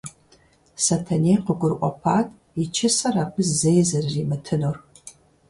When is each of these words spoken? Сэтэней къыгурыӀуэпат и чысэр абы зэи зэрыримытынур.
Сэтэней 0.83 1.37
къыгурыӀуэпат 1.45 2.27
и 2.61 2.63
чысэр 2.75 3.15
абы 3.23 3.41
зэи 3.59 3.81
зэрыримытынур. 3.89 4.77